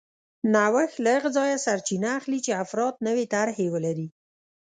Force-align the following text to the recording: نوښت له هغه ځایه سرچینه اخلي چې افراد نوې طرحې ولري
نوښت 0.53 0.95
له 1.03 1.09
هغه 1.15 1.29
ځایه 1.37 1.63
سرچینه 1.65 2.09
اخلي 2.19 2.39
چې 2.45 2.57
افراد 2.63 2.95
نوې 3.07 3.25
طرحې 3.33 3.67
ولري 3.73 4.07